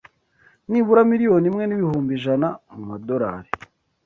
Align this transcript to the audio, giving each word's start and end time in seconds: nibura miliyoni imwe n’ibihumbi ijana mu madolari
nibura 0.69 1.01
miliyoni 1.11 1.45
imwe 1.49 1.63
n’ibihumbi 1.67 2.11
ijana 2.17 2.47
mu 2.73 2.81
madolari 2.89 3.49